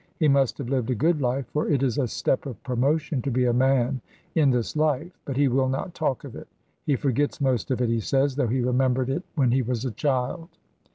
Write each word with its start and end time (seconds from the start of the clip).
He 0.17 0.27
must 0.27 0.57
have 0.57 0.67
lived 0.69 0.89
a 0.89 0.95
good 0.95 1.21
life, 1.21 1.45
for 1.53 1.67
it 1.69 1.83
is 1.83 1.99
a 1.99 2.07
step 2.07 2.47
of 2.47 2.63
promotion 2.63 3.21
to 3.21 3.29
be 3.29 3.45
a 3.45 3.53
man 3.53 4.01
in 4.33 4.49
this 4.49 4.75
life; 4.75 5.11
but 5.25 5.37
he 5.37 5.47
will 5.47 5.69
not 5.69 5.93
talk 5.93 6.23
of 6.23 6.35
it. 6.35 6.47
He 6.87 6.95
forgets 6.95 7.39
most 7.39 7.69
of 7.69 7.81
it, 7.81 7.89
he 7.89 7.99
says, 7.99 8.35
though 8.35 8.47
he 8.47 8.61
remembered 8.61 9.11
it 9.11 9.21
when 9.35 9.51
he 9.51 9.61
was 9.61 9.85
a 9.85 9.91
child. 9.91 10.49